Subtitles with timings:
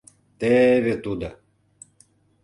[0.39, 1.29] —Те-эве тудо!